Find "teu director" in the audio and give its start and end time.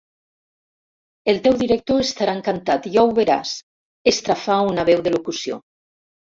1.47-2.01